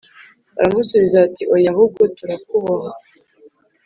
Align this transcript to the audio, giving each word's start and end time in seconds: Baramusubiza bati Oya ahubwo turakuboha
Baramusubiza 0.55 1.15
bati 1.23 1.43
Oya 1.53 1.69
ahubwo 1.73 2.01
turakuboha 2.17 2.91